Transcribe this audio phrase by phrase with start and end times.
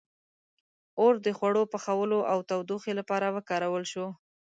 [1.01, 4.07] •اور د خوړو پخولو او تودوخې لپاره وکارول شو.